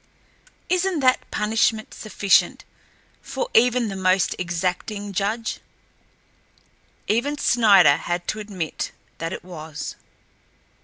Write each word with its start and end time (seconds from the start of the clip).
Isn't 0.67 1.01
that 1.01 1.29
punishment 1.29 1.93
sufficient 1.93 2.65
for 3.21 3.49
even 3.53 3.87
the 3.87 3.95
most 3.95 4.33
exacting 4.39 5.13
judge?" 5.13 5.59
Even 7.07 7.37
Snider 7.37 7.97
had 7.97 8.27
to 8.29 8.39
admit 8.39 8.93
that 9.19 9.31
it 9.31 9.45
was. 9.45 9.95